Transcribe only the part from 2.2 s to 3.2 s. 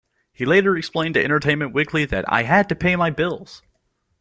"I had to pay my